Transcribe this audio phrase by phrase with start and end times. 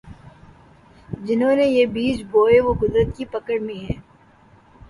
[1.21, 3.99] جنہوں نے یہ بیج بوئے وہ قدرت کی پکڑ میں ہیں۔